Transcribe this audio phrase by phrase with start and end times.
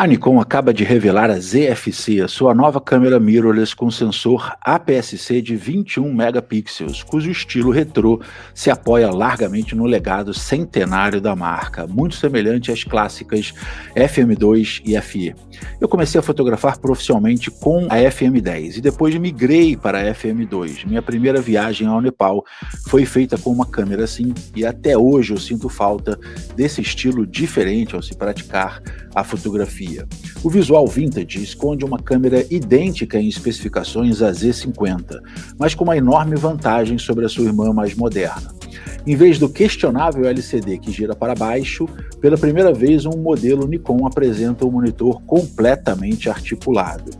[0.00, 5.42] A Nikon acaba de revelar a ZFC, a sua nova câmera mirrorless com sensor APS-C
[5.42, 8.20] de 21 megapixels, cujo estilo retrô
[8.54, 13.52] se apoia largamente no legado centenário da marca, muito semelhante às clássicas
[13.96, 15.34] FM2 e FE.
[15.80, 20.86] Eu comecei a fotografar profissionalmente com a FM10 e depois migrei para a FM2.
[20.86, 22.44] Minha primeira viagem ao Nepal
[22.86, 26.16] foi feita com uma câmera assim e até hoje eu sinto falta
[26.54, 28.80] desse estilo diferente ao se praticar
[29.12, 29.87] a fotografia.
[30.42, 35.20] O visual vintage esconde uma câmera idêntica em especificações à Z50,
[35.58, 38.54] mas com uma enorme vantagem sobre a sua irmã mais moderna.
[39.06, 41.88] Em vez do questionável LCD que gira para baixo,
[42.20, 47.10] pela primeira vez um modelo Nikon apresenta um monitor completamente articulado.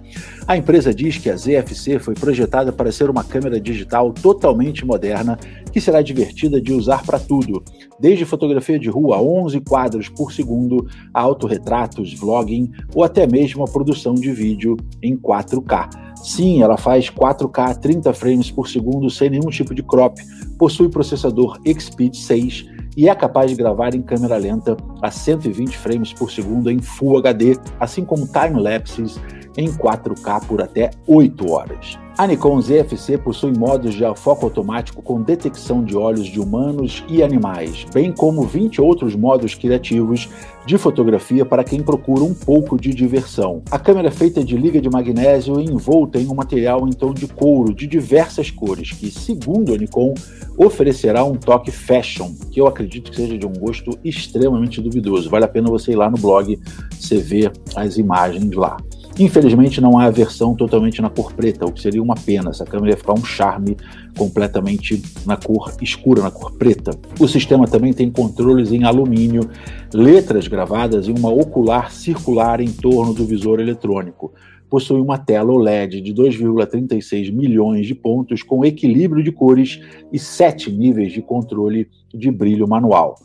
[0.46, 5.38] A empresa diz que a ZFC foi projetada para ser uma câmera digital totalmente moderna
[5.70, 7.62] que será divertida de usar para tudo,
[8.00, 13.62] desde fotografia de rua a 11 quadros por segundo, a autorretratos, vlogging ou até mesmo
[13.62, 15.88] a produção de vídeo em 4K.
[16.22, 20.18] Sim, ela faz 4K 30 frames por segundo sem nenhum tipo de crop,
[20.58, 22.66] possui processador Xpeed 6
[22.96, 27.18] e é capaz de gravar em câmera lenta a 120 frames por segundo em Full
[27.18, 29.20] HD, assim como time-lapses
[29.58, 31.98] em 4K por até 8 horas.
[32.16, 37.22] A Nikon ZFC possui modos de foco automático com detecção de olhos de humanos e
[37.22, 40.28] animais, bem como 20 outros modos criativos
[40.66, 43.62] de fotografia para quem procura um pouco de diversão.
[43.70, 47.14] A câmera é feita de liga de magnésio e envolta em um material em tom
[47.14, 50.14] de couro de diversas cores, que, segundo a Nikon,
[50.56, 55.30] oferecerá um toque fashion, que eu acredito que seja de um gosto extremamente duvidoso.
[55.30, 56.58] Vale a pena você ir lá no blog,
[56.90, 58.76] você ver as imagens lá.
[59.18, 62.50] Infelizmente não há a versão totalmente na cor preta, o que seria uma pena.
[62.50, 63.76] Essa câmera ia ficar um charme
[64.16, 66.92] completamente na cor escura, na cor preta.
[67.18, 69.50] O sistema também tem controles em alumínio,
[69.92, 74.32] letras gravadas em uma ocular circular em torno do visor eletrônico.
[74.70, 79.80] Possui uma tela OLED de 2,36 milhões de pontos com equilíbrio de cores
[80.12, 83.16] e sete níveis de controle de brilho manual.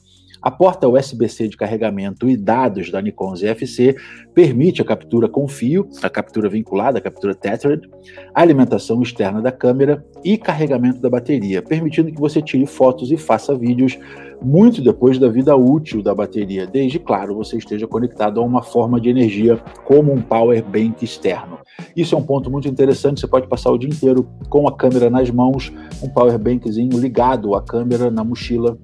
[0.44, 3.96] A porta USB-C de carregamento e dados da Nikon ZFC
[4.34, 7.90] permite a captura com fio, a captura vinculada, a captura tethered,
[8.36, 13.16] a alimentação externa da câmera e carregamento da bateria, permitindo que você tire fotos e
[13.16, 13.98] faça vídeos
[14.42, 19.00] muito depois da vida útil da bateria, desde, claro, você esteja conectado a uma forma
[19.00, 19.56] de energia
[19.86, 21.60] como um power bank externo.
[21.96, 25.10] Isso é um ponto muito interessante, você pode passar o dia inteiro com a câmera
[25.10, 25.72] nas mãos,
[26.02, 28.78] um power bankzinho ligado à câmera na mochila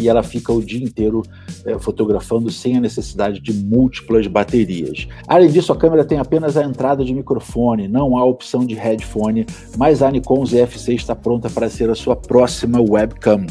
[0.00, 1.22] e ela fica o dia inteiro
[1.64, 5.06] é, fotografando sem a necessidade de múltiplas baterias.
[5.28, 9.46] Além disso, a câmera tem apenas a entrada de microfone, não há opção de headphone,
[9.76, 13.46] mas a Nikon ZF6 está pronta para ser a sua próxima webcam.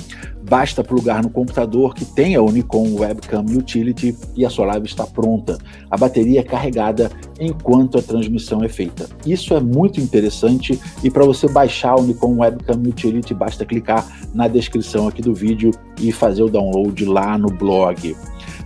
[0.50, 5.06] Basta plugar no computador que tenha o Nikon Webcam Utility e a sua live está
[5.06, 5.60] pronta.
[5.92, 9.08] A bateria é carregada enquanto a transmissão é feita.
[9.28, 14.48] Isso é muito interessante e para você baixar o Nikon Webcam Utility basta clicar na
[14.48, 15.70] descrição aqui do vídeo
[16.02, 18.16] e fazer o download lá no blog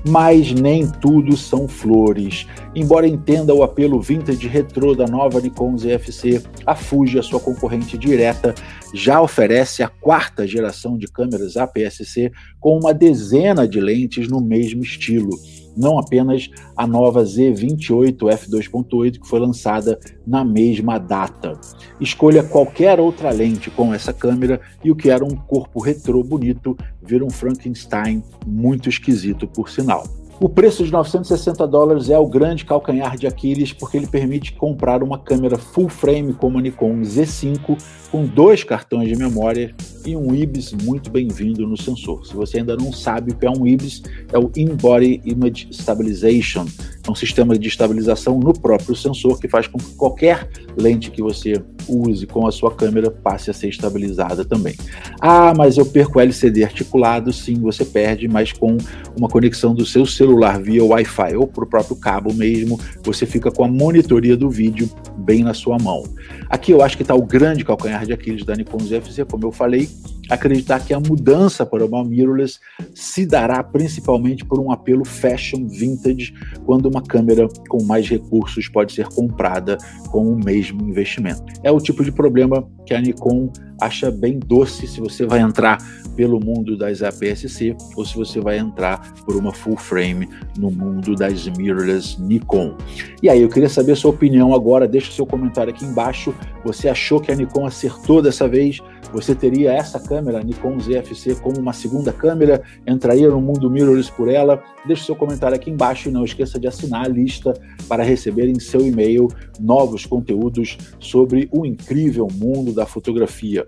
[0.07, 2.45] mas nem tudo são flores.
[2.75, 7.97] Embora entenda o apelo vintage retrô da nova Nikon ZFC, a Fuji, a sua concorrente
[7.97, 8.56] direta,
[8.94, 14.81] já oferece a quarta geração de câmeras APS-C com uma dezena de lentes no mesmo
[14.81, 15.31] estilo
[15.75, 21.59] não apenas a nova Z28 f2.8 que foi lançada na mesma data.
[22.00, 26.78] Escolha qualquer outra lente com essa câmera e o que era um corpo retrô bonito
[27.01, 30.03] vira um Frankenstein muito esquisito por sinal.
[30.43, 35.01] O preço de 960 dólares é o grande calcanhar de Aquiles porque ele permite comprar
[35.01, 37.81] uma câmera full frame como a Nikon Z5
[38.11, 39.73] com dois cartões de memória
[40.05, 42.25] e um IBIS muito bem-vindo no sensor.
[42.27, 46.65] Se você ainda não sabe o que é um IBIS, é o In-Body Image Stabilization.
[47.07, 51.21] É um sistema de estabilização no próprio sensor que faz com que qualquer lente que
[51.21, 51.53] você
[51.88, 54.75] use com a sua câmera passe a ser estabilizada também.
[55.19, 58.77] Ah, mas eu perco LCD articulado, sim, você perde, mas com
[59.17, 63.52] uma conexão do seu celular via Wi-Fi ou para o próprio cabo mesmo, você fica
[63.52, 66.03] com a monitoria do vídeo bem na sua mão.
[66.49, 69.52] Aqui eu acho que está o grande calcanhar de Aquiles da Nikon ZFC, como eu
[69.52, 69.90] falei,
[70.29, 72.59] acreditar que a mudança para uma mirrorless
[72.93, 76.34] se dará principalmente por um apelo fashion vintage,
[76.66, 79.78] quando uma câmera com mais recursos pode ser comprada
[80.09, 81.43] com o mesmo investimento.
[81.64, 85.78] É o tipo de problema que a Nikon acha bem doce se você vai entrar
[86.16, 91.16] pelo mundo das APS-C ou se você vai entrar por uma full frame no mundo
[91.16, 92.78] das mirrorless Nikon.
[93.22, 96.34] E aí, eu queria saber a sua opinião agora, deixa seu comentário aqui embaixo.
[96.64, 98.79] Você achou que a Nikon acertou dessa vez?
[99.13, 102.63] Você teria essa câmera, Nikon ZFC, como uma segunda câmera?
[102.85, 104.63] Entraria no mundo mirrorless por ela?
[104.87, 107.53] Deixe seu comentário aqui embaixo e não esqueça de assinar a lista
[107.87, 109.27] para receber em seu e-mail
[109.59, 113.67] novos conteúdos sobre o incrível mundo da fotografia.